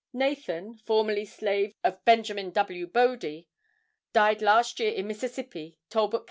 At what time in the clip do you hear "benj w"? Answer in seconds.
2.05-2.87